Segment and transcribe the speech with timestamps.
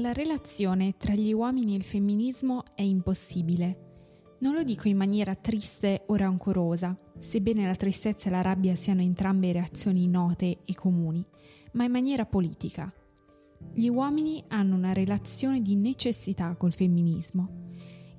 [0.00, 4.36] La relazione tra gli uomini e il femminismo è impossibile.
[4.38, 9.02] Non lo dico in maniera triste o rancorosa, sebbene la tristezza e la rabbia siano
[9.02, 11.22] entrambe reazioni note e comuni,
[11.72, 12.90] ma in maniera politica.
[13.74, 17.66] Gli uomini hanno una relazione di necessità col femminismo.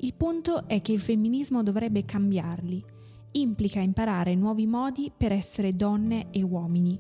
[0.02, 2.86] Il punto è che il femminismo dovrebbe cambiarli.
[3.32, 7.00] Implica imparare nuovi modi per essere donne e uomini,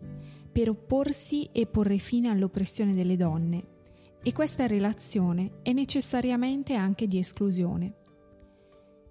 [0.51, 3.79] per opporsi e porre fine all'oppressione delle donne.
[4.23, 7.95] E questa relazione è necessariamente anche di esclusione.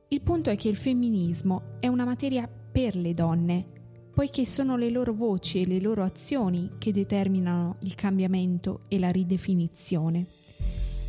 [0.06, 3.66] Il punto è che il femminismo è una materia per le donne,
[4.14, 9.10] poiché sono le loro voci e le loro azioni che determinano il cambiamento e la
[9.10, 10.26] ridefinizione.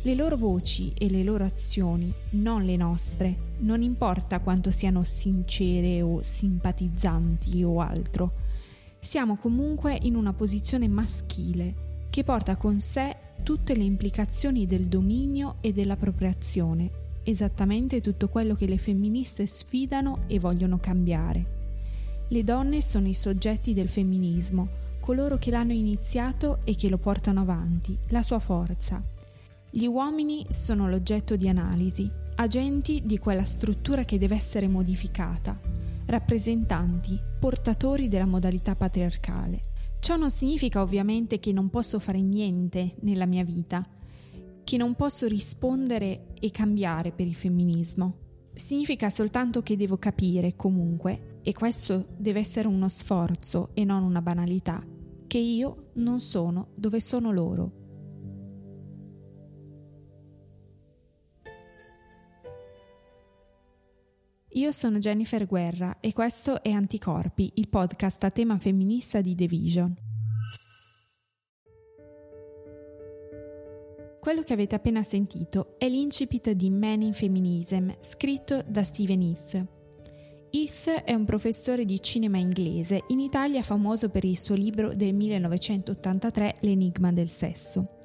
[0.02, 6.02] Le loro voci e le loro azioni, non le nostre, non importa quanto siano sincere
[6.02, 8.32] o simpatizzanti o altro.
[8.98, 15.56] Siamo comunque in una posizione maschile che porta con sé tutte le implicazioni del dominio
[15.62, 21.60] e dell'appropriazione esattamente tutto quello che le femministe sfidano e vogliono cambiare.
[22.28, 24.68] Le donne sono i soggetti del femminismo,
[25.00, 29.02] coloro che l'hanno iniziato e che lo portano avanti, la sua forza.
[29.70, 35.58] Gli uomini sono l'oggetto di analisi, agenti di quella struttura che deve essere modificata,
[36.06, 39.71] rappresentanti, portatori della modalità patriarcale.
[40.02, 43.86] Ciò non significa ovviamente che non posso fare niente nella mia vita,
[44.64, 48.16] che non posso rispondere e cambiare per il femminismo.
[48.52, 54.20] Significa soltanto che devo capire comunque, e questo deve essere uno sforzo e non una
[54.20, 54.84] banalità,
[55.28, 57.81] che io non sono dove sono loro.
[64.54, 69.46] Io sono Jennifer Guerra e questo è Anticorpi, il podcast a tema femminista di The
[69.46, 69.96] Vision.
[74.20, 79.66] Quello che avete appena sentito è l'incipit di Men in Feminism, scritto da Steven Heath.
[80.50, 85.14] Heath è un professore di cinema inglese, in Italia famoso per il suo libro del
[85.14, 88.00] 1983 L'enigma del sesso.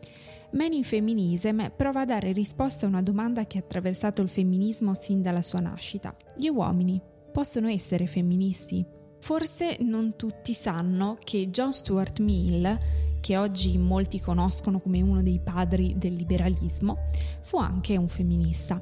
[0.51, 4.93] Men in Feminism prova a dare risposta a una domanda che ha attraversato il femminismo
[4.93, 6.15] sin dalla sua nascita.
[6.35, 8.85] Gli uomini possono essere femministi?
[9.19, 12.77] Forse non tutti sanno che John Stuart Mill
[13.19, 17.09] che oggi molti conoscono come uno dei padri del liberalismo,
[17.41, 18.81] fu anche un femminista.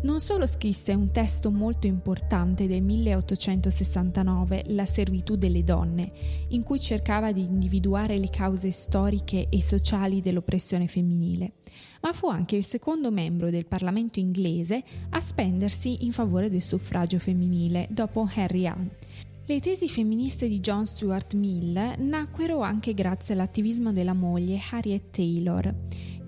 [0.00, 6.12] Non solo scrisse un testo molto importante del 1869, La servitù delle donne,
[6.48, 11.54] in cui cercava di individuare le cause storiche e sociali dell'oppressione femminile,
[12.02, 17.18] ma fu anche il secondo membro del Parlamento inglese a spendersi in favore del suffragio
[17.18, 19.06] femminile dopo Harry Hunt
[19.48, 25.74] le tesi femministe di John Stuart Mill nacquero anche grazie all'attivismo della moglie Harriet Taylor,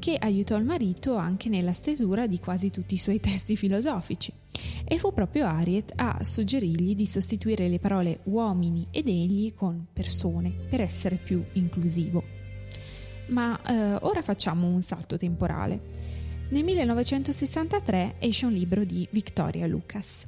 [0.00, 4.32] che aiutò il marito anche nella stesura di quasi tutti i suoi testi filosofici.
[4.84, 10.52] E fu proprio Harriet a suggerirgli di sostituire le parole uomini ed egli con persone
[10.68, 12.24] per essere più inclusivo.
[13.28, 15.80] Ma eh, ora facciamo un salto temporale.
[16.48, 20.26] Nel 1963 esce un libro di Victoria Lucas.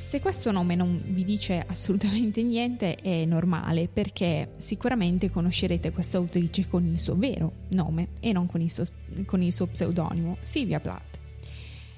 [0.00, 6.66] Se questo nome non vi dice assolutamente niente è normale perché sicuramente conoscerete questa autrice
[6.66, 8.82] con il suo vero nome e non con il suo,
[9.24, 11.18] con il suo pseudonimo, Sylvia Plath.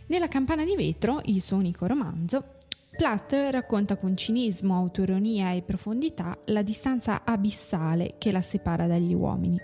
[0.08, 2.56] Nella Campana di vetro, il suo unico romanzo,
[2.94, 9.58] Plath racconta con cinismo, autoironia e profondità la distanza abissale che la separa dagli uomini.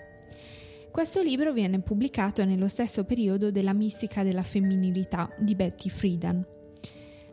[0.89, 6.43] Questo libro viene pubblicato nello stesso periodo della mistica della femminilità di Betty Friedan,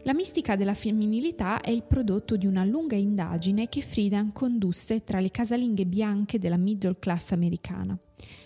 [0.07, 5.19] la mistica della femminilità è il prodotto di una lunga indagine che Friedan condusse tra
[5.19, 7.99] le casalinghe bianche della middle class americana,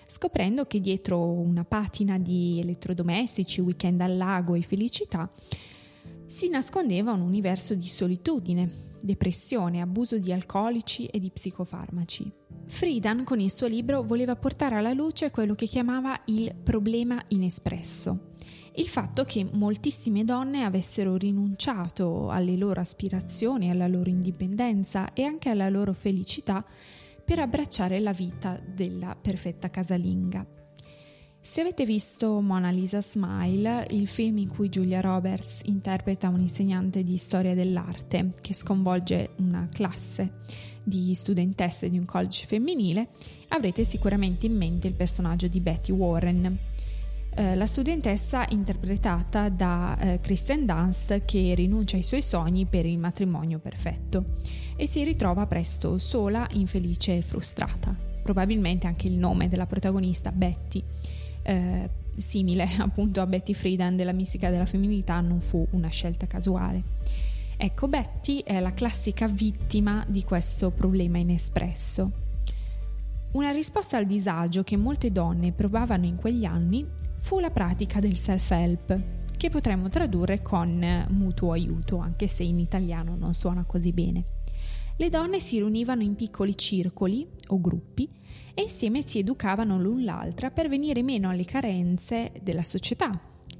[0.06, 5.30] scoprendo che dietro una patina di elettrodomestici, weekend al lago e felicità
[6.24, 12.32] si nascondeva un universo di solitudine, depressione, abuso di alcolici e di psicofarmaci.
[12.68, 18.28] Friedan con il suo libro voleva portare alla luce quello che chiamava il problema inespresso,
[18.80, 25.50] il fatto che moltissime donne avessero rinunciato alle loro aspirazioni, alla loro indipendenza e anche
[25.50, 26.64] alla loro felicità
[27.22, 30.46] per abbracciare la vita della perfetta casalinga.
[31.42, 37.18] Se avete visto Mona Lisa Smile, il film in cui Julia Roberts interpreta un'insegnante di
[37.18, 40.32] storia dell'arte che sconvolge una classe
[40.82, 43.08] di studentesse di un college femminile,
[43.48, 46.58] avrete sicuramente in mente il personaggio di Betty Warren,
[47.32, 52.98] eh, la studentessa interpretata da eh, Kristen Dunst che rinuncia ai suoi sogni per il
[52.98, 54.36] matrimonio perfetto
[54.76, 58.08] e si ritrova presto sola, infelice e frustrata.
[58.22, 60.82] probabilmente anche il nome della protagonista, Betty,
[61.42, 66.82] eh, simile appunto a Betty Friedan della mistica della femminilità, non fu una scelta casuale.
[67.56, 72.10] Ecco, Betty è la classica vittima di questo problema inespresso.
[73.32, 76.86] Una risposta al disagio che molte donne provavano in quegli anni
[77.20, 79.00] fu la pratica del self-help,
[79.36, 84.24] che potremmo tradurre con mutuo aiuto, anche se in italiano non suona così bene.
[84.96, 88.08] Le donne si riunivano in piccoli circoli o gruppi
[88.52, 93.10] e insieme si educavano l'un l'altra per venire meno alle carenze della società.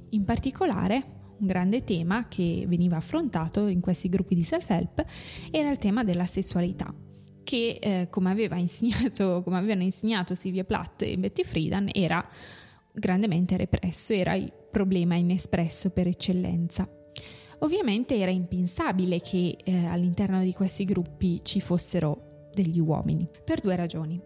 [0.09, 5.03] In particolare, un grande tema che veniva affrontato in questi gruppi di self-help
[5.49, 6.93] era il tema della sessualità
[7.43, 12.25] che eh, come, aveva insegnato, come avevano insegnato Silvia Plath e Betty Friedan era
[12.93, 16.87] grandemente represso, era il problema inespresso per eccellenza.
[17.59, 23.75] Ovviamente era impensabile che eh, all'interno di questi gruppi ci fossero degli uomini, per due
[23.75, 24.19] ragioni.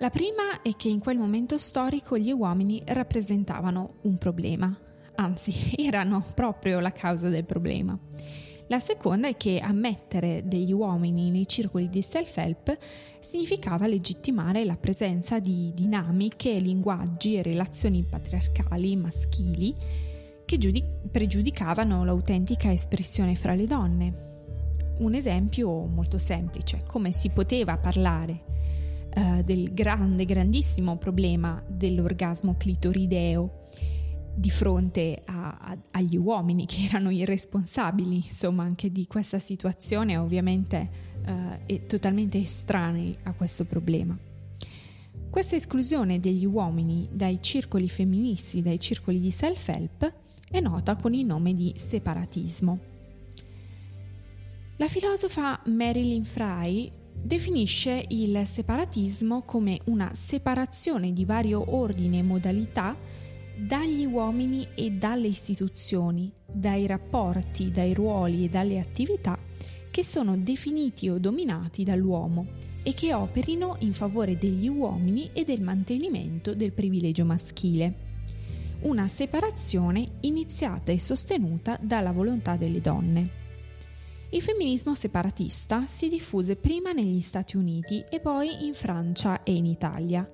[0.00, 4.76] La prima è che in quel momento storico gli uomini rappresentavano un problema,
[5.16, 7.98] anzi erano proprio la causa del problema.
[8.70, 12.78] La seconda è che ammettere degli uomini nei circoli di self-help
[13.18, 19.74] significava legittimare la presenza di dinamiche, linguaggi e relazioni patriarcali maschili
[20.44, 24.14] che giudic- pregiudicavano l'autentica espressione fra le donne.
[24.98, 28.40] Un esempio molto semplice, come si poteva parlare
[29.16, 33.59] uh, del grande, grandissimo problema dell'orgasmo clitorideo
[34.34, 40.16] di fronte a, a, agli uomini che erano i responsabili, insomma, anche di questa situazione,
[40.16, 40.90] ovviamente
[41.66, 44.18] eh, totalmente estranei a questo problema.
[45.30, 50.12] Questa esclusione degli uomini dai circoli femministi, dai circoli di self-help,
[50.50, 52.78] è nota con il nome di separatismo.
[54.76, 62.96] La filosofa Marilyn Fry definisce il separatismo come una separazione di vario ordine e modalità
[63.60, 69.38] dagli uomini e dalle istituzioni, dai rapporti, dai ruoli e dalle attività
[69.90, 72.46] che sono definiti o dominati dall'uomo
[72.82, 78.08] e che operino in favore degli uomini e del mantenimento del privilegio maschile.
[78.82, 83.38] Una separazione iniziata e sostenuta dalla volontà delle donne.
[84.30, 89.66] Il femminismo separatista si diffuse prima negli Stati Uniti e poi in Francia e in
[89.66, 90.26] Italia.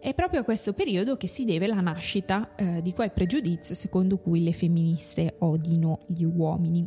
[0.00, 4.18] È proprio a questo periodo che si deve la nascita eh, di quel pregiudizio secondo
[4.18, 6.86] cui le femministe odino gli uomini.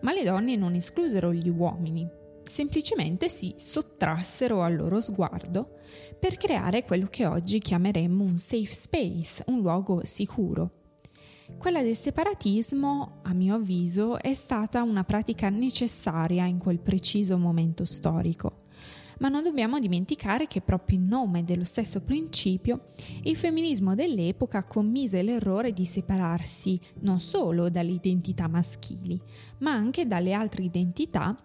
[0.00, 2.08] Ma le donne non esclusero gli uomini,
[2.42, 5.76] semplicemente si sottrassero al loro sguardo
[6.18, 10.79] per creare quello che oggi chiameremmo un safe space, un luogo sicuro.
[11.58, 17.84] Quella del separatismo, a mio avviso, è stata una pratica necessaria in quel preciso momento
[17.84, 18.56] storico
[19.20, 22.86] ma non dobbiamo dimenticare che proprio in nome dello stesso principio
[23.22, 29.20] il femminismo dell'epoca commise l'errore di separarsi non solo dalle identità maschili,
[29.58, 31.36] ma anche dalle altre identità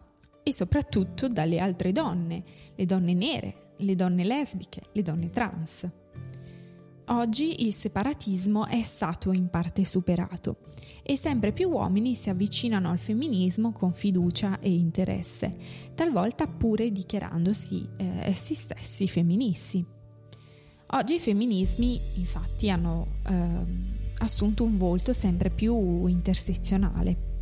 [0.41, 2.43] e soprattutto dalle altre donne,
[2.75, 5.89] le donne nere, le donne lesbiche, le donne trans.
[7.07, 10.57] Oggi il separatismo è stato in parte superato
[11.03, 15.51] e sempre più uomini si avvicinano al femminismo con fiducia e interesse,
[15.93, 19.85] talvolta pure dichiarandosi eh, essi stessi femministi.
[20.87, 23.33] Oggi i femminismi infatti hanno eh,
[24.17, 27.33] assunto un volto sempre più intersezionale.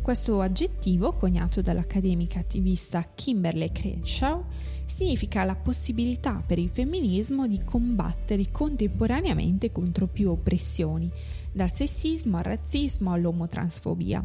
[0.00, 4.42] Questo aggettivo, coniato dall'accademica attivista Kimberly Crenshaw,
[4.84, 11.10] significa la possibilità per il femminismo di combattere contemporaneamente contro più oppressioni,
[11.52, 14.24] dal sessismo al razzismo all'omotransfobia.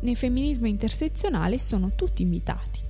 [0.00, 2.80] Nel femminismo intersezionale sono tutti invitati.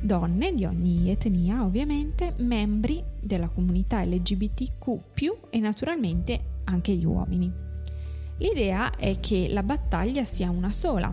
[0.00, 5.00] Donne di ogni etnia, ovviamente, membri della comunità LGBTQ,
[5.50, 7.52] e naturalmente anche gli uomini.
[8.38, 11.12] L'idea è che la battaglia sia una sola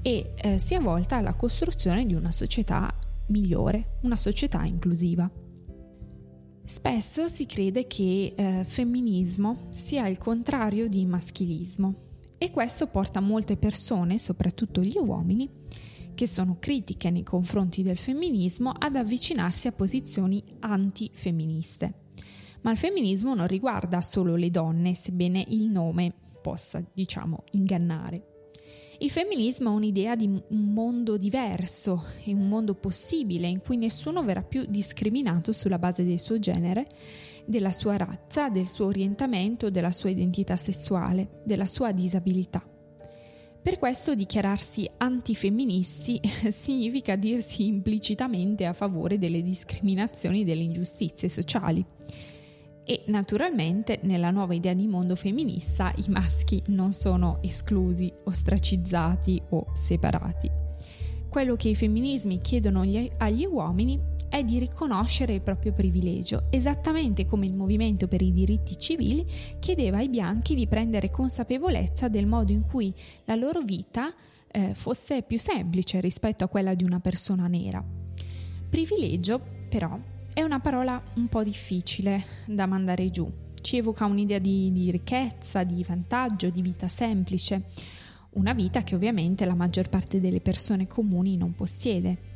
[0.00, 2.92] e eh, sia volta alla costruzione di una società
[3.28, 5.30] migliore, una società inclusiva.
[6.64, 11.94] Spesso si crede che eh, femminismo sia il contrario di maschilismo
[12.38, 15.48] e questo porta molte persone, soprattutto gli uomini,
[16.14, 22.02] che sono critiche nei confronti del femminismo, ad avvicinarsi a posizioni antifemministe.
[22.62, 28.33] Ma il femminismo non riguarda solo le donne, sebbene il nome possa, diciamo, ingannare.
[28.98, 34.22] Il femminismo è un'idea di un mondo diverso e un mondo possibile in cui nessuno
[34.22, 36.86] verrà più discriminato sulla base del suo genere,
[37.44, 42.64] della sua razza, del suo orientamento, della sua identità sessuale, della sua disabilità.
[43.64, 46.20] Per questo dichiararsi antifemministi
[46.52, 51.84] significa dirsi implicitamente a favore delle discriminazioni e delle ingiustizie sociali.
[52.84, 59.66] E naturalmente nella nuova idea di mondo femminista i maschi non sono esclusi, ostracizzati o
[59.72, 60.50] separati.
[61.28, 62.82] Quello che i femminismi chiedono
[63.16, 63.98] agli uomini
[64.28, 69.24] è di riconoscere il proprio privilegio, esattamente come il movimento per i diritti civili
[69.60, 72.92] chiedeva ai bianchi di prendere consapevolezza del modo in cui
[73.24, 74.12] la loro vita
[74.50, 77.82] eh, fosse più semplice rispetto a quella di una persona nera.
[78.68, 79.98] Privilegio, però,
[80.34, 83.30] è una parola un po' difficile da mandare giù.
[83.62, 87.70] Ci evoca un'idea di, di ricchezza, di vantaggio, di vita semplice,
[88.32, 92.32] una vita che ovviamente la maggior parte delle persone comuni non possiede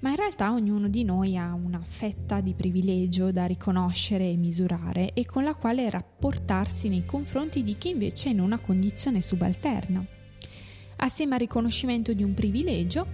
[0.00, 5.12] ma in realtà ognuno di noi ha una fetta di privilegio da riconoscere e misurare
[5.12, 10.04] e con la quale rapportarsi nei confronti di chi invece è in una condizione subalterna.
[10.96, 13.06] Assieme al riconoscimento di un privilegio,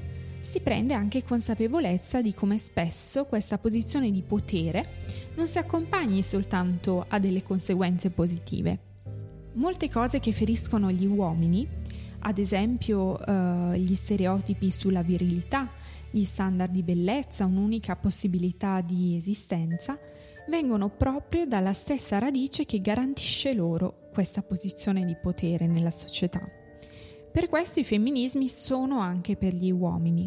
[0.46, 5.02] si prende anche consapevolezza di come spesso questa posizione di potere
[5.34, 8.78] non si accompagni soltanto a delle conseguenze positive.
[9.54, 11.68] Molte cose che feriscono gli uomini,
[12.20, 15.68] ad esempio eh, gli stereotipi sulla virilità,
[16.10, 19.98] gli standard di bellezza, un'unica possibilità di esistenza,
[20.48, 26.65] vengono proprio dalla stessa radice che garantisce loro questa posizione di potere nella società.
[27.36, 30.26] Per questo i femminismi sono anche per gli uomini,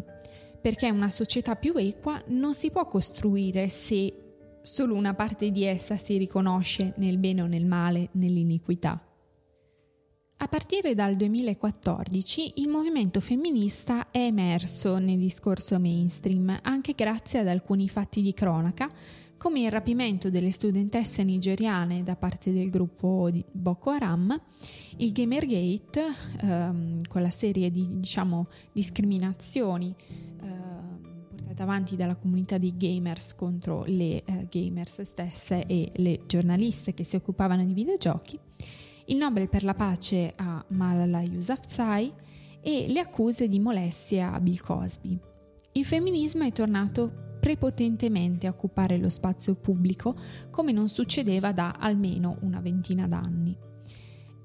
[0.60, 4.14] perché una società più equa non si può costruire se
[4.62, 9.04] solo una parte di essa si riconosce nel bene o nel male, nell'iniquità.
[10.36, 17.48] A partire dal 2014 il movimento femminista è emerso nel discorso mainstream anche grazie ad
[17.48, 18.88] alcuni fatti di cronaca
[19.40, 24.38] come il rapimento delle studentesse nigeriane da parte del gruppo di Boko Haram,
[24.98, 26.04] il Gamergate
[26.42, 29.94] ehm, con la serie di diciamo, discriminazioni
[30.42, 31.00] ehm,
[31.34, 37.04] portate avanti dalla comunità di gamers contro le eh, gamers stesse e le giornaliste che
[37.04, 38.38] si occupavano di videogiochi
[39.06, 42.12] il Nobel per la pace a Malala Yousafzai
[42.60, 45.18] e le accuse di molestia a Bill Cosby.
[45.72, 50.14] Il femminismo è tornato prepotentemente a occupare lo spazio pubblico
[50.50, 53.56] come non succedeva da almeno una ventina d'anni.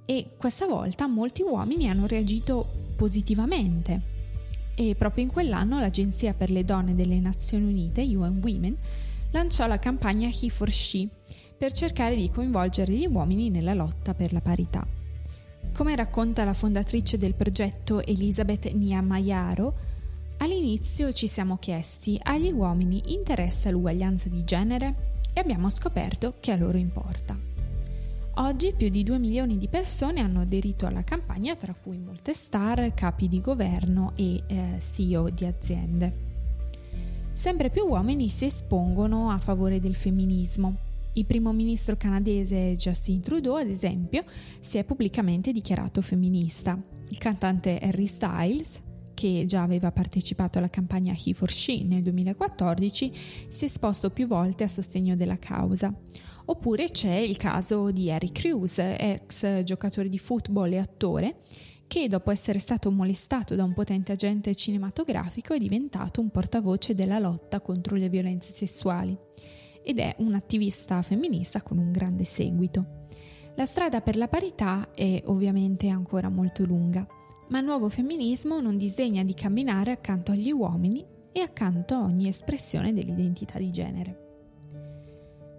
[0.05, 4.13] E questa volta molti uomini hanno reagito positivamente.
[4.73, 8.75] E proprio in quell'anno l'Agenzia per le donne delle Nazioni Unite, UN Women,
[9.31, 11.07] lanciò la campagna He for She,
[11.55, 14.85] per cercare di coinvolgere gli uomini nella lotta per la parità.
[15.73, 19.84] Come racconta la fondatrice del progetto Elisabeth Niamayaro,
[20.37, 26.55] all'inizio ci siamo chiesti agli uomini interessa l'uguaglianza di genere e abbiamo scoperto che a
[26.55, 27.37] loro importa.
[28.37, 32.93] Oggi più di 2 milioni di persone hanno aderito alla campagna, tra cui molte star,
[32.93, 36.23] capi di governo e eh, CEO di aziende.
[37.33, 43.55] Sempre più uomini si espongono a favore del femminismo il primo ministro canadese Justin Trudeau,
[43.55, 44.25] ad esempio,
[44.59, 46.77] si è pubblicamente dichiarato femminista.
[47.07, 48.81] Il cantante Harry Styles,
[49.15, 53.11] che già aveva partecipato alla campagna He for She nel 2014,
[53.47, 55.91] si è esposto più volte a sostegno della causa.
[56.47, 61.37] Oppure c'è il caso di Harry Crews, ex giocatore di football e attore,
[61.87, 67.17] che dopo essere stato molestato da un potente agente cinematografico è diventato un portavoce della
[67.17, 69.17] lotta contro le violenze sessuali
[69.83, 73.03] ed è un'attivista femminista con un grande seguito.
[73.55, 77.07] La strada per la parità è ovviamente ancora molto lunga,
[77.49, 82.27] ma il nuovo femminismo non disegna di camminare accanto agli uomini e accanto a ogni
[82.27, 84.23] espressione dell'identità di genere.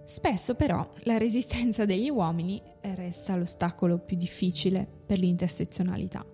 [0.05, 2.61] Spesso però la resistenza degli uomini
[2.95, 6.25] resta l'ostacolo più difficile per l'intersezionalità.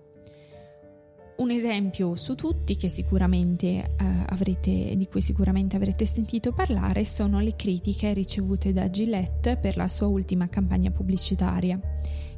[1.36, 3.86] Un esempio su tutti eh,
[4.27, 9.88] avrete, di cui sicuramente avrete sentito parlare sono le critiche ricevute da Gillette per la
[9.88, 11.79] sua ultima campagna pubblicitaria,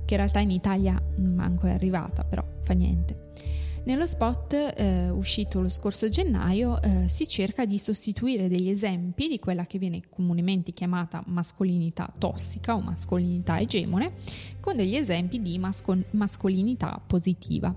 [0.06, 3.24] che in realtà in Italia manco è arrivata, però fa niente.
[3.86, 9.38] Nello spot eh, uscito lo scorso gennaio eh, si cerca di sostituire degli esempi di
[9.38, 14.14] quella che viene comunemente chiamata mascolinità tossica o mascolinità egemone
[14.60, 17.72] con degli esempi di masco- mascolinità positiva.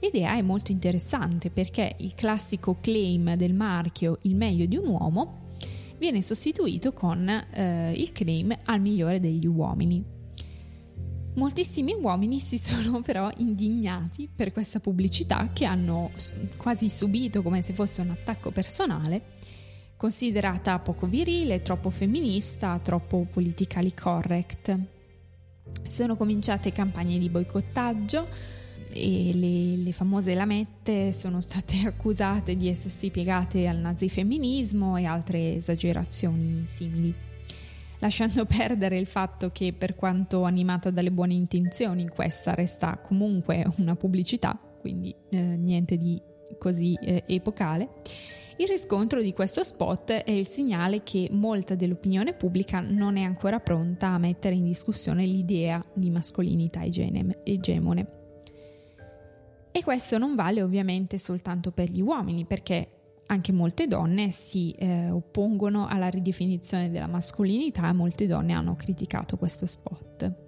[0.00, 5.54] L'idea è molto interessante perché il classico claim del marchio il meglio di un uomo
[5.98, 10.15] viene sostituito con eh, il claim al migliore degli uomini.
[11.36, 16.10] Moltissimi uomini si sono però indignati per questa pubblicità che hanno
[16.56, 19.34] quasi subito come se fosse un attacco personale,
[19.96, 24.78] considerata poco virile, troppo femminista, troppo politically correct.
[25.86, 28.28] Sono cominciate campagne di boicottaggio,
[28.92, 35.56] e le, le, famose lamette sono state accusate di essersi piegate al nazifemminismo e altre
[35.56, 37.14] esagerazioni simili.
[38.00, 43.96] Lasciando perdere il fatto che per quanto animata dalle buone intenzioni questa resta comunque una
[43.96, 46.20] pubblicità, quindi eh, niente di
[46.58, 47.88] così eh, epocale,
[48.58, 53.60] il riscontro di questo spot è il segnale che molta dell'opinione pubblica non è ancora
[53.60, 58.06] pronta a mettere in discussione l'idea di mascolinità egemone.
[59.72, 62.95] E questo non vale ovviamente soltanto per gli uomini, perché
[63.26, 69.36] anche molte donne si eh, oppongono alla ridefinizione della mascolinità e molte donne hanno criticato
[69.36, 70.44] questo spot.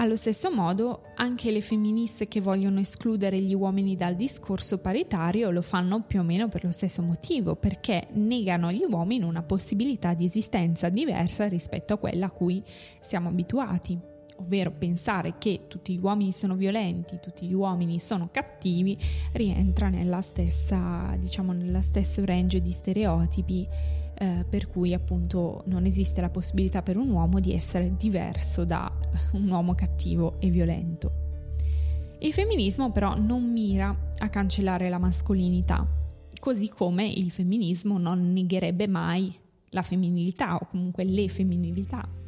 [0.00, 5.60] Allo stesso modo, anche le femministe che vogliono escludere gli uomini dal discorso paritario lo
[5.60, 10.24] fanno più o meno per lo stesso motivo, perché negano agli uomini una possibilità di
[10.24, 12.62] esistenza diversa rispetto a quella a cui
[12.98, 13.98] siamo abituati,
[14.40, 18.98] ovvero pensare che tutti gli uomini sono violenti, tutti gli uomini sono cattivi,
[19.32, 23.68] rientra nella stessa, diciamo, nello stesso range di stereotipi
[24.14, 28.90] eh, per cui appunto non esiste la possibilità per un uomo di essere diverso da
[29.32, 31.28] un uomo cattivo e violento.
[32.18, 35.86] Il femminismo però non mira a cancellare la mascolinità,
[36.38, 39.34] così come il femminismo non negherebbe mai
[39.70, 42.19] la femminilità o comunque le femminilità.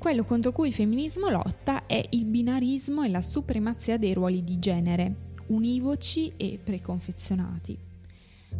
[0.00, 4.58] Quello contro cui il femminismo lotta è il binarismo e la supremazia dei ruoli di
[4.58, 7.76] genere, univoci e preconfezionati.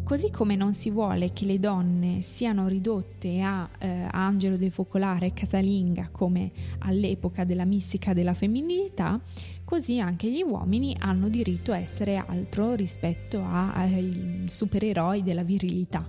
[0.03, 5.33] Così come non si vuole che le donne siano ridotte a eh, Angelo del Focolare
[5.33, 9.19] casalinga come all'epoca della mistica della femminilità,
[9.65, 16.07] così anche gli uomini hanno diritto a essere altro rispetto ai supereroi della virilità.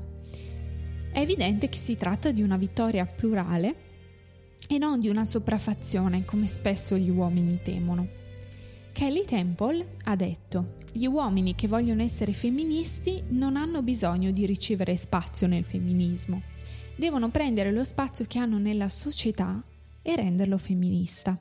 [1.10, 3.88] È evidente che si tratta di una vittoria plurale
[4.74, 8.08] e non di una sopraffazione come spesso gli uomini temono.
[8.92, 14.96] Kelly Temple ha detto gli uomini che vogliono essere femministi non hanno bisogno di ricevere
[14.96, 16.40] spazio nel femminismo,
[16.96, 19.62] devono prendere lo spazio che hanno nella società
[20.00, 21.38] e renderlo femminista.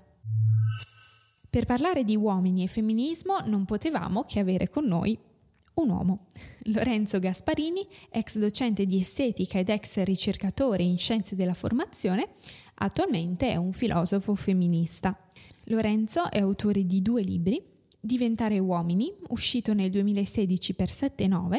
[1.50, 5.18] Per parlare di uomini e femminismo non potevamo che avere con noi
[5.74, 6.28] un uomo.
[6.66, 12.30] Lorenzo Gasparini, ex docente di estetica ed ex ricercatore in scienze della formazione,
[12.82, 15.18] attualmente è un filosofo femminista.
[15.66, 17.70] Lorenzo è autore di due libri,
[18.04, 21.58] Diventare uomini, uscito nel 2016 per 7-9,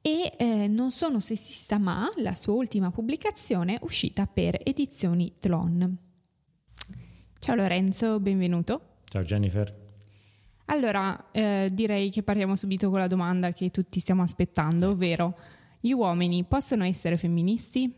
[0.00, 5.98] e eh, Non sono sessista ma, la sua ultima pubblicazione, uscita per Edizioni Tlon.
[7.40, 8.98] Ciao Lorenzo, benvenuto.
[9.06, 9.74] Ciao Jennifer.
[10.66, 15.36] Allora, eh, direi che partiamo subito con la domanda che tutti stiamo aspettando, ovvero
[15.80, 17.92] gli uomini possono essere femministi?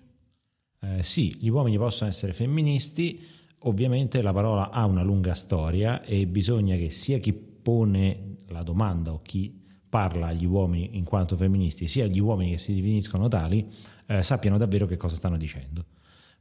[0.82, 6.26] Eh, sì, gli uomini possono essere femministi, Ovviamente la parola ha una lunga storia e
[6.26, 9.56] bisogna che sia chi pone la domanda o chi
[9.88, 13.68] parla agli uomini in quanto femministi, sia gli uomini che si definiscono tali,
[14.06, 15.84] eh, sappiano davvero che cosa stanno dicendo.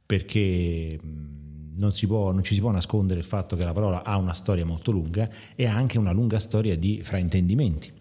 [0.04, 4.34] Perché non, può, non ci si può nascondere il fatto che la parola ha una
[4.34, 7.92] storia molto lunga e ha anche una lunga storia di fraintendimenti.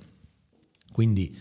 [0.92, 1.38] Quindi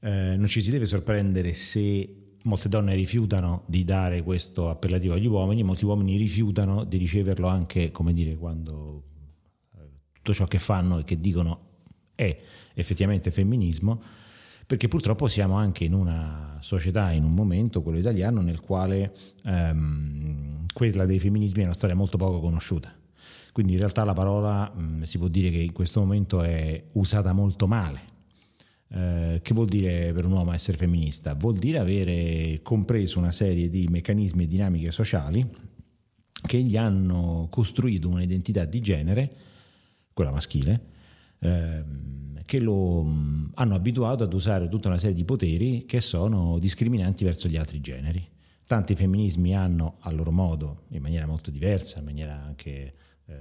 [0.00, 5.26] eh, non ci si deve sorprendere se molte donne rifiutano di dare questo appellativo agli
[5.26, 9.02] uomini, molti uomini rifiutano di riceverlo anche, come dire, quando
[9.76, 9.80] eh,
[10.12, 11.66] tutto ciò che fanno e che dicono
[12.14, 12.36] è
[12.74, 14.00] effettivamente femminismo,
[14.66, 20.66] perché purtroppo siamo anche in una società, in un momento, quello italiano, nel quale ehm,
[20.72, 22.92] quella dei femminismi è una storia molto poco conosciuta.
[23.52, 27.32] Quindi in realtà la parola mh, si può dire che in questo momento è usata
[27.32, 28.16] molto male
[28.90, 31.34] eh, che vuol dire per un uomo essere femminista?
[31.34, 35.46] Vuol dire avere compreso una serie di meccanismi e dinamiche sociali
[36.46, 39.36] che gli hanno costruito un'identità di genere,
[40.12, 40.80] quella maschile,
[41.40, 41.84] eh,
[42.44, 47.24] che lo mm, hanno abituato ad usare tutta una serie di poteri che sono discriminanti
[47.24, 48.26] verso gli altri generi.
[48.66, 52.94] Tanti femminismi hanno a loro modo, in maniera molto diversa, in maniera anche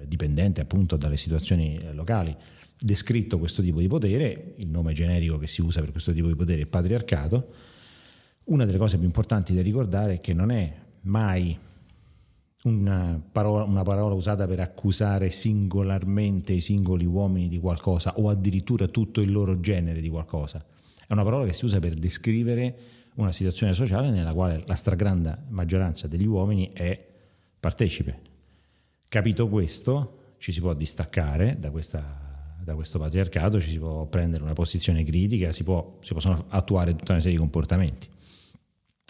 [0.06, 2.36] dipendente appunto dalle situazioni eh, locali,
[2.80, 6.36] descritto questo tipo di potere, il nome generico che si usa per questo tipo di
[6.36, 7.54] potere è patriarcato.
[8.45, 11.58] Una delle cose più importanti da ricordare è che non è mai
[12.63, 18.88] una parola, una parola, usata per accusare singolarmente i singoli uomini di qualcosa o addirittura
[18.88, 20.63] tutto il loro genere di qualcosa.
[21.08, 22.78] È una parola che si usa per descrivere
[23.15, 27.00] una situazione sociale nella quale la stragrande maggioranza degli uomini è
[27.60, 28.37] partecipe.
[29.08, 32.28] Capito questo, ci si può distaccare da questa
[32.67, 36.98] da questo patriarcato ci si può prendere una posizione critica, si, può, si possono attuare
[36.98, 38.10] tutta una serie di comportamenti.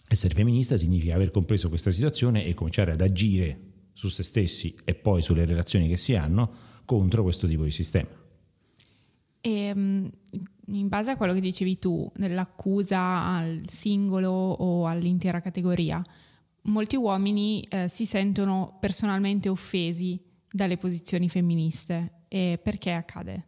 [0.08, 3.60] Essere femminista significa aver compreso questa situazione e cominciare ad agire
[3.94, 6.52] su se stessi e poi sulle relazioni che si hanno
[6.86, 8.08] contro questo tipo di sistema.
[9.42, 10.06] E, mm,
[10.68, 16.06] in base a quello che dicevi tu, dell'accusa al singolo o all'intera categoria,
[16.68, 22.14] molti uomini eh, si sentono personalmente offesi dalle posizioni femministe.
[22.28, 23.48] E perché accade?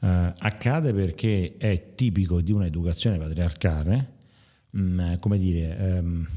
[0.00, 4.12] Uh, accade perché è tipico di un'educazione patriarcale,
[4.70, 6.28] mh, mm, come dire, um,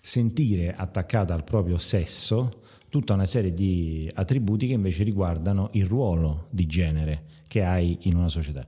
[0.00, 6.46] sentire attaccata al proprio sesso tutta una serie di attributi che invece riguardano il ruolo
[6.50, 8.66] di genere che hai in una società.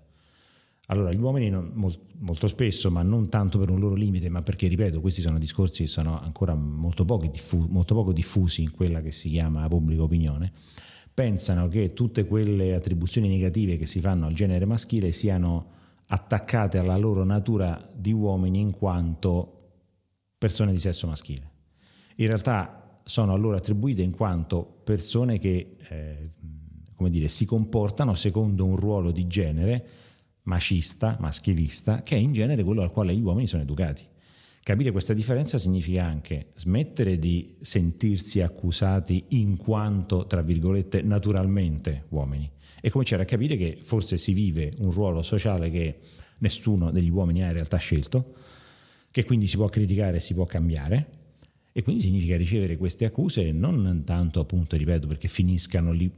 [0.89, 1.73] Allora, gli uomini non,
[2.19, 5.85] molto spesso, ma non tanto per un loro limite, ma perché, ripeto, questi sono discorsi
[5.85, 10.53] che sono ancora molto, diffu- molto poco diffusi in quella che si chiama pubblica opinione,
[11.13, 15.71] pensano che tutte quelle attribuzioni negative che si fanno al genere maschile siano
[16.09, 19.71] attaccate alla loro natura di uomini in quanto
[20.37, 21.51] persone di sesso maschile.
[22.17, 26.31] In realtà sono a loro attribuite in quanto persone che eh,
[26.95, 29.87] come dire, si comportano secondo un ruolo di genere
[30.45, 34.05] macista, maschilista, che è in genere quello al quale gli uomini sono educati.
[34.63, 42.51] Capire questa differenza significa anche smettere di sentirsi accusati in quanto, tra virgolette, naturalmente uomini
[42.81, 45.99] e cominciare a capire che forse si vive un ruolo sociale che
[46.39, 48.35] nessuno degli uomini ha in realtà scelto,
[49.11, 51.09] che quindi si può criticare e si può cambiare
[51.73, 56.11] e quindi significa ricevere queste accuse non tanto appunto, ripeto, perché finiscano lì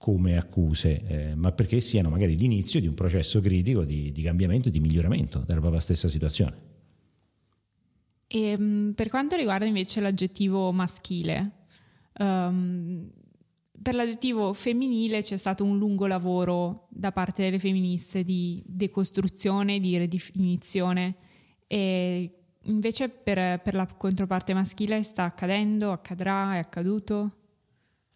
[0.00, 4.70] come accuse, eh, ma perché siano magari l'inizio di un processo critico di, di cambiamento
[4.70, 6.56] di miglioramento della propria stessa situazione.
[8.26, 11.50] E, ehm, per quanto riguarda invece l'aggettivo maschile,
[12.18, 13.10] um,
[13.82, 19.98] per l'aggettivo femminile c'è stato un lungo lavoro da parte delle femministe di decostruzione, di
[19.98, 21.14] ridefinizione
[21.66, 27.39] e invece per, per la controparte maschile sta accadendo, accadrà, è accaduto?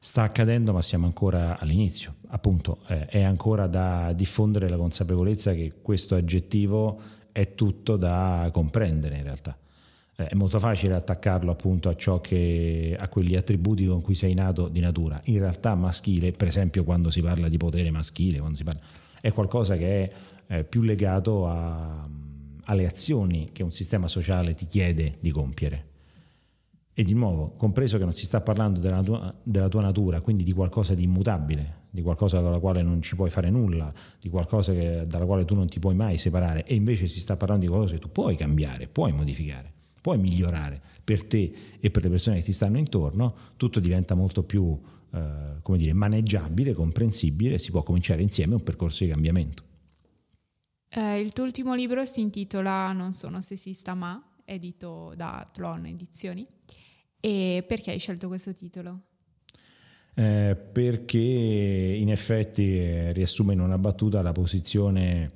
[0.04, 5.76] Sta accadendo ma siamo ancora all'inizio, appunto eh, è ancora da diffondere la consapevolezza che
[5.80, 7.00] questo aggettivo
[7.32, 9.56] è tutto da comprendere in realtà.
[10.14, 14.34] Eh, è molto facile attaccarlo appunto a ciò che a quegli attributi con cui sei
[14.34, 15.18] nato di natura.
[15.24, 18.80] In realtà maschile, per esempio quando si parla di potere maschile, parla,
[19.22, 20.12] è qualcosa che è
[20.48, 22.06] eh, più legato a,
[22.64, 25.92] alle azioni che un sistema sociale ti chiede di compiere.
[26.96, 30.44] E di nuovo, compreso che non si sta parlando della tua, della tua, natura, quindi
[30.44, 34.72] di qualcosa di immutabile, di qualcosa dalla quale non ci puoi fare nulla, di qualcosa
[34.72, 37.68] che, dalla quale tu non ti puoi mai separare, e invece si sta parlando di
[37.68, 42.36] qualcosa che tu puoi cambiare, puoi modificare, puoi migliorare per te e per le persone
[42.36, 44.78] che ti stanno intorno, tutto diventa molto più
[45.14, 49.62] eh, come dire, maneggiabile, comprensibile, si può cominciare insieme un percorso di cambiamento.
[50.88, 56.46] Eh, il tuo ultimo libro si intitola Non sono sessista ma, edito da Tlon Edizioni.
[57.24, 59.00] E perché hai scelto questo titolo?
[60.12, 65.30] Eh, perché in effetti eh, riassume in una battuta la posizione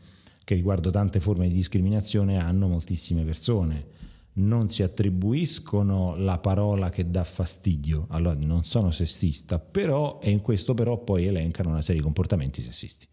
[0.45, 3.87] che riguardo tante forme di discriminazione hanno moltissime persone.
[4.35, 10.43] Non si attribuiscono la parola che dà fastidio, allora non sono sessista, però e in
[10.43, 13.09] questo però poi elencano una serie di comportamenti sessisti.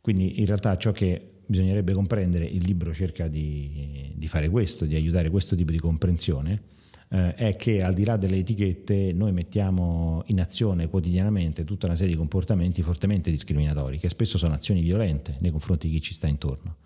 [0.00, 4.94] Quindi in realtà ciò che bisognerebbe comprendere, il libro cerca di, di fare questo, di
[4.94, 6.62] aiutare questo tipo di comprensione
[7.14, 11.94] eh, è che al di là delle etichette noi mettiamo in azione quotidianamente tutta una
[11.94, 16.14] serie di comportamenti fortemente discriminatori, che spesso sono azioni violente nei confronti di chi ci
[16.14, 16.76] sta intorno.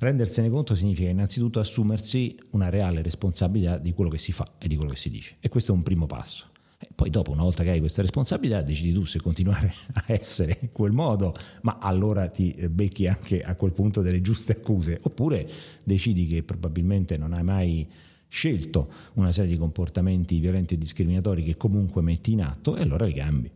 [0.00, 4.74] Rendersene conto significa innanzitutto assumersi una reale responsabilità di quello che si fa e di
[4.74, 5.36] quello che si dice.
[5.38, 6.46] E questo è un primo passo.
[6.78, 10.58] E poi dopo, una volta che hai questa responsabilità, decidi tu se continuare a essere
[10.62, 15.48] in quel modo, ma allora ti becchi anche a quel punto delle giuste accuse, oppure
[15.84, 17.86] decidi che probabilmente non hai mai
[18.30, 23.04] scelto una serie di comportamenti violenti e discriminatori che comunque metti in atto e allora
[23.04, 23.50] li cambi.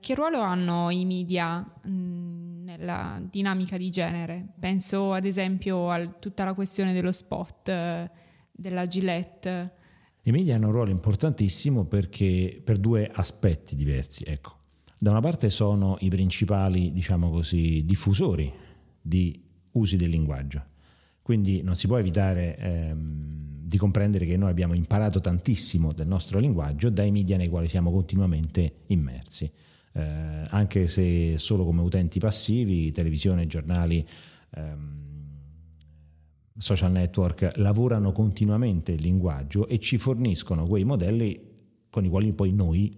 [0.00, 4.54] Che ruolo hanno i media mh, nella dinamica di genere?
[4.58, 8.10] Penso ad esempio a tutta la questione dello spot, eh,
[8.50, 9.74] della Gillette.
[10.22, 14.24] I media hanno un ruolo importantissimo perché, per due aspetti diversi.
[14.24, 14.56] Ecco.
[14.98, 18.52] Da una parte sono i principali, diciamo così, diffusori
[19.00, 19.40] di
[19.72, 20.64] usi del linguaggio.
[21.30, 26.40] Quindi non si può evitare ehm, di comprendere che noi abbiamo imparato tantissimo del nostro
[26.40, 29.48] linguaggio dai media nei quali siamo continuamente immersi,
[29.92, 34.04] eh, anche se solo come utenti passivi, televisione, giornali,
[34.56, 34.98] ehm,
[36.58, 41.40] social network lavorano continuamente il linguaggio e ci forniscono quei modelli
[41.90, 42.92] con i quali poi noi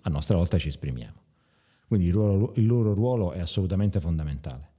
[0.00, 1.22] a nostra volta ci esprimiamo.
[1.86, 4.74] Quindi il loro, il loro ruolo è assolutamente fondamentale.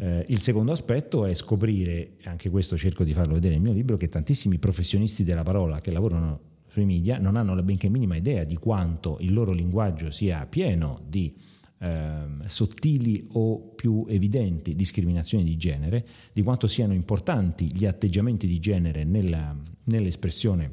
[0.00, 3.96] Eh, il secondo aspetto è scoprire, anche questo cerco di farlo vedere nel mio libro,
[3.96, 8.44] che tantissimi professionisti della parola che lavorano sui media non hanno la benché minima idea
[8.44, 11.34] di quanto il loro linguaggio sia pieno di
[11.78, 18.60] eh, sottili o più evidenti discriminazioni di genere, di quanto siano importanti gli atteggiamenti di
[18.60, 20.72] genere nella, nell'espressione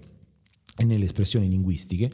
[0.78, 2.10] e nelle espressioni linguistiche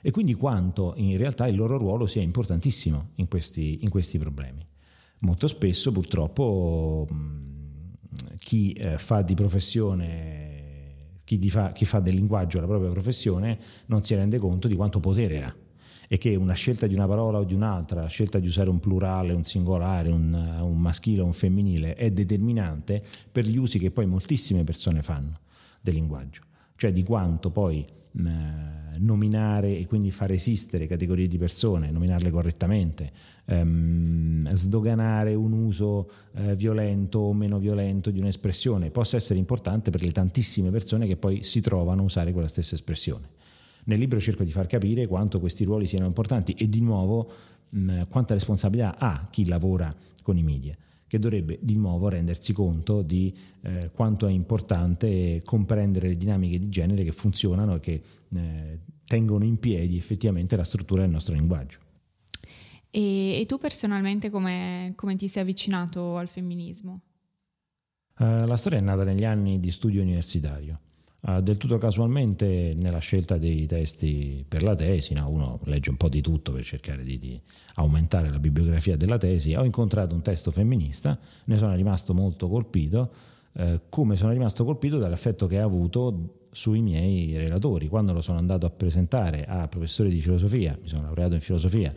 [0.00, 4.67] e quindi quanto in realtà il loro ruolo sia importantissimo in questi, in questi problemi.
[5.20, 7.08] Molto spesso purtroppo
[8.38, 14.02] chi eh, fa di professione, chi, fa, chi fa del linguaggio la propria professione non
[14.02, 15.54] si rende conto di quanto potere ha.
[16.10, 18.80] E che una scelta di una parola o di un'altra, la scelta di usare un
[18.80, 23.90] plurale, un singolare, un, un maschile o un femminile è determinante per gli usi che
[23.90, 25.40] poi moltissime persone fanno
[25.82, 26.42] del linguaggio,
[26.76, 33.10] cioè di quanto poi nominare e quindi far esistere categorie di persone, nominarle correttamente,
[33.46, 40.02] ehm, sdoganare un uso eh, violento o meno violento di un'espressione possa essere importante per
[40.02, 43.28] le tantissime persone che poi si trovano a usare quella stessa espressione.
[43.84, 47.30] Nel libro cerco di far capire quanto questi ruoli siano importanti e di nuovo
[47.70, 49.90] mh, quanta responsabilità ha chi lavora
[50.22, 50.76] con i media
[51.08, 56.68] che dovrebbe di nuovo rendersi conto di eh, quanto è importante comprendere le dinamiche di
[56.68, 58.00] genere che funzionano e che
[58.34, 61.80] eh, tengono in piedi effettivamente la struttura del nostro linguaggio.
[62.90, 67.00] E, e tu personalmente come, come, ti sei avvicinato al femminismo?
[68.18, 70.80] Uh, la storia è nata negli anni di studio universitario.
[71.20, 75.28] Uh, del tutto casualmente nella scelta dei testi per la tesi, no?
[75.28, 77.40] uno legge un po' di tutto per cercare di, di,
[77.74, 83.12] aumentare la bibliografia della tesi, ho incontrato un testo femminista, ne sono rimasto molto colpito,
[83.52, 87.88] uh, come sono rimasto colpito dall'effetto che ha avuto sui miei relatori.
[87.88, 91.92] Quando lo sono andato a presentare a professori di filosofia, mi sono laureato in filosofia,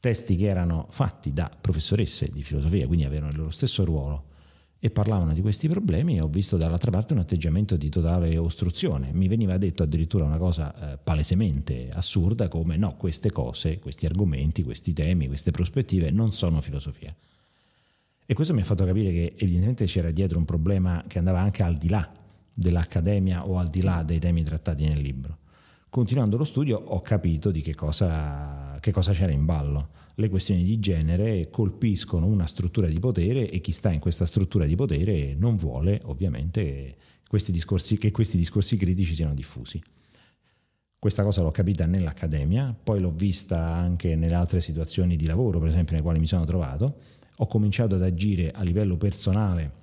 [0.00, 4.24] testi che erano fatti da professoresse di filosofia, quindi avevano il loro stesso ruolo,
[4.84, 9.12] e parlavano di questi problemi e ho visto dall'altra parte un atteggiamento di totale ostruzione.
[9.12, 14.64] Mi veniva detto addirittura una cosa eh, palesemente assurda come no, queste cose, questi argomenti,
[14.64, 17.14] questi temi, queste prospettive non sono filosofia.
[18.26, 21.62] E questo mi ha fatto capire che evidentemente c'era dietro un problema che andava anche
[21.62, 22.10] al di là
[22.52, 25.38] dell'accademia o al di là dei temi trattati nel libro.
[25.90, 30.64] Continuando lo studio ho capito di che cosa, che cosa c'era in ballo le questioni
[30.64, 35.34] di genere colpiscono una struttura di potere e chi sta in questa struttura di potere
[35.34, 36.96] non vuole ovviamente
[37.28, 39.80] questi discorsi, che questi discorsi critici siano diffusi.
[40.98, 45.68] Questa cosa l'ho capita nell'accademia, poi l'ho vista anche nelle altre situazioni di lavoro, per
[45.68, 46.96] esempio, nelle quali mi sono trovato.
[47.38, 49.80] Ho cominciato ad agire a livello personale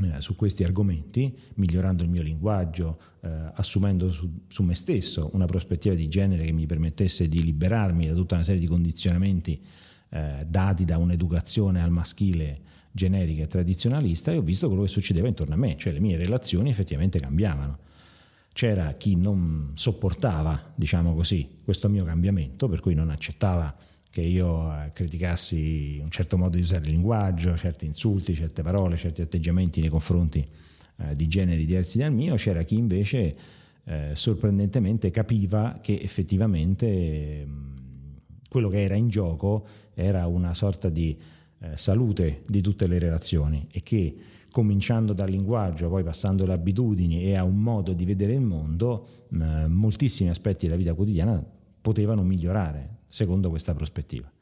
[0.00, 5.44] eh, su questi argomenti, migliorando il mio linguaggio, eh, assumendo su, su, me stesso una
[5.44, 9.60] prospettiva di genere che mi permettesse di liberarmi da tutta una serie di condizionamenti
[10.08, 15.28] eh, dati da un'educazione al maschile generica e tradizionalista e ho visto quello che succedeva
[15.28, 17.78] intorno a me, cioè le mie relazioni effettivamente cambiavano.
[18.54, 23.74] C'era chi non sopportava, diciamo così, questo mio cambiamento, per cui non accettava
[24.12, 28.98] che io eh, criticassi un certo modo di usare il linguaggio, certi insulti, certe parole,
[28.98, 30.46] certi atteggiamenti nei confronti
[30.98, 33.34] eh, di generi diversi dal mio, c'era chi invece
[33.84, 37.74] eh, sorprendentemente capiva che effettivamente mh,
[38.50, 41.18] quello che era in gioco era una sorta di
[41.60, 44.14] eh, salute di tutte le relazioni e che
[44.50, 49.06] cominciando dal linguaggio, poi passando alle abitudini e a un modo di vedere il mondo,
[49.28, 51.42] mh, moltissimi aspetti della vita quotidiana
[51.80, 54.32] potevano migliorare secondo questa prospettiva.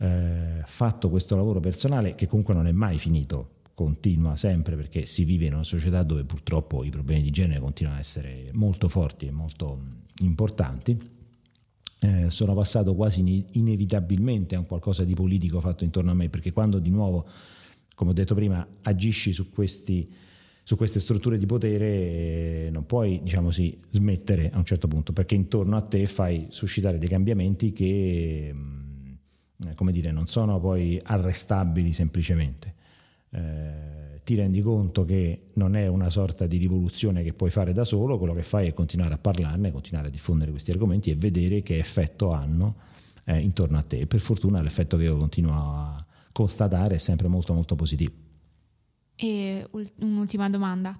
[0.00, 5.24] Eh, fatto questo lavoro personale, che comunque non è mai finito, continua sempre perché si
[5.24, 9.26] vive in una società dove purtroppo i problemi di genere continuano a essere molto forti
[9.26, 9.80] e molto
[10.20, 11.16] importanti.
[12.00, 16.52] Eh, sono passato quasi inevitabilmente a un qualcosa di politico fatto intorno a me, perché
[16.52, 17.26] quando di nuovo,
[17.96, 20.08] come ho detto prima, agisci su questi
[20.68, 25.14] su queste strutture di potere eh, non puoi, diciamo così, smettere a un certo punto,
[25.14, 31.00] perché intorno a te fai suscitare dei cambiamenti che, mm, come dire, non sono poi
[31.02, 32.74] arrestabili semplicemente.
[33.30, 37.84] Eh, ti rendi conto che non è una sorta di rivoluzione che puoi fare da
[37.84, 41.62] solo, quello che fai è continuare a parlarne, continuare a diffondere questi argomenti e vedere
[41.62, 42.74] che effetto hanno
[43.24, 44.06] eh, intorno a te.
[44.06, 48.27] Per fortuna l'effetto che io continuo a constatare è sempre molto molto positivo.
[49.20, 50.96] E un'ultima domanda.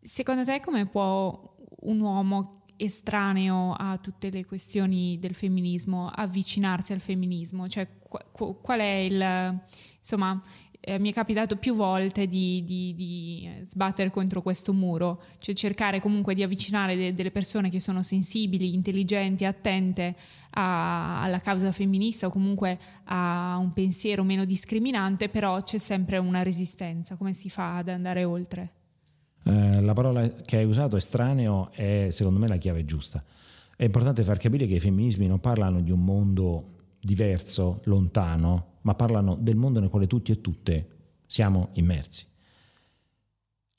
[0.00, 7.00] Secondo te come può un uomo estraneo a tutte le questioni del femminismo avvicinarsi al
[7.00, 7.68] femminismo?
[7.68, 7.88] Cioè
[8.32, 9.60] qual è il...
[9.96, 10.42] insomma,
[10.84, 16.00] eh, mi è capitato più volte di, di, di, sbattere contro questo muro, cioè cercare
[16.00, 20.16] comunque di avvicinare de, delle persone che sono sensibili, intelligenti, attente
[20.50, 26.42] a, alla causa femminista o comunque a un pensiero meno discriminante, però c'è sempre una
[26.42, 27.14] resistenza.
[27.14, 28.72] Come si fa ad andare oltre?
[29.44, 33.22] Eh, la parola che hai usato, estraneo, è secondo me la chiave giusta.
[33.76, 38.94] È importante far capire che i femminismi non parlano di un mondo diverso, lontano, ma
[38.94, 40.88] parlano del mondo nel quale tutti e tutte
[41.26, 42.26] siamo immersi.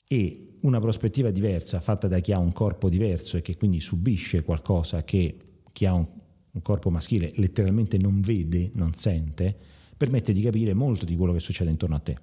[0.06, 4.42] E una prospettiva diversa fatta da chi ha un corpo diverso e che quindi subisce
[4.42, 5.36] qualcosa che
[5.72, 6.06] chi ha un,
[6.50, 9.56] un corpo maschile letteralmente non vede, non sente,
[9.96, 12.16] permette di capire molto di quello che succede intorno a te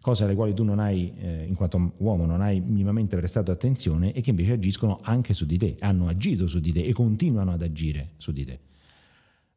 [0.00, 4.12] cose alle quali tu non hai, eh, in quanto uomo, non hai minimamente prestato attenzione
[4.12, 7.52] e che invece agiscono anche su di te, hanno agito su di te e continuano
[7.52, 8.58] ad agire su di te.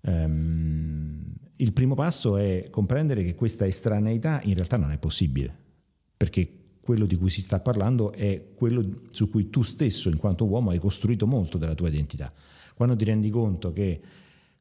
[0.05, 5.55] Um, il primo passo è comprendere che questa estraneità in realtà non è possibile,
[6.17, 10.45] perché quello di cui si sta parlando è quello su cui tu stesso, in quanto
[10.45, 12.31] uomo, hai costruito molto della tua identità.
[12.75, 14.01] Quando ti rendi conto che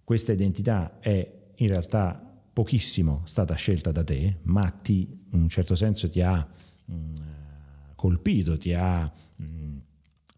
[0.05, 5.75] questa identità è in realtà pochissimo stata scelta da te, ma ti, in un certo
[5.75, 6.47] senso ti ha
[6.93, 7.13] mm,
[7.97, 9.11] colpito, ti ha
[9.43, 9.77] mm,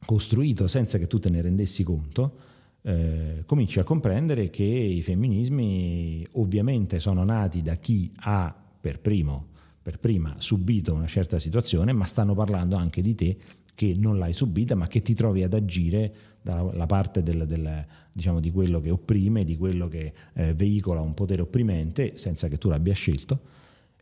[0.07, 2.39] costruito senza che tu te ne rendessi conto,
[2.87, 9.49] eh, cominci a comprendere che i femminismi ovviamente sono nati da chi ha per primo,
[9.81, 13.37] per prima subito una certa situazione, ma stanno parlando anche di te
[13.75, 18.39] che non l'hai subita, ma che ti trovi ad agire dalla parte del, del, diciamo,
[18.39, 22.69] di quello che opprime, di quello che eh, veicola un potere opprimente senza che tu
[22.69, 23.41] l'abbia scelto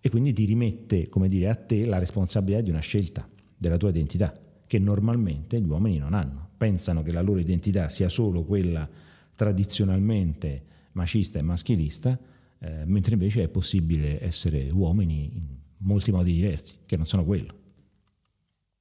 [0.01, 3.91] e quindi ti rimette, come dire, a te la responsabilità di una scelta della tua
[3.91, 4.35] identità
[4.73, 6.49] che normalmente gli uomini non hanno.
[6.57, 8.89] Pensano che la loro identità sia solo quella
[9.35, 12.19] tradizionalmente macista e maschilista,
[12.59, 15.47] eh, mentre invece è possibile essere uomini in
[15.81, 17.55] molti modi diversi, che non sono quello.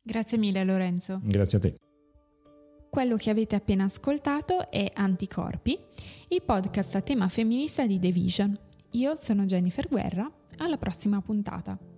[0.01, 1.19] Grazie mille Lorenzo.
[1.25, 1.75] Grazie a te.
[2.89, 5.77] Quello che avete appena ascoltato è Anticorpi,
[6.29, 8.57] il podcast a tema femminista di The Vision.
[8.91, 11.90] Io sono Jennifer Guerra, alla prossima puntata.